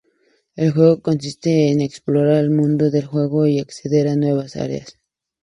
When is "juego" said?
0.71-0.99, 3.05-3.45